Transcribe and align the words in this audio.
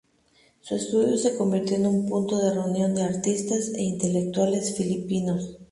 Su 0.61 0.73
estudió 0.75 1.15
se 1.15 1.37
convirtió 1.37 1.75
en 1.75 1.85
un 1.85 2.07
punto 2.07 2.35
de 2.39 2.51
reunión 2.55 2.95
de 2.95 3.03
artistas 3.03 3.69
e 3.75 3.83
intelectuales 3.83 4.75
filipinos. 4.75 5.59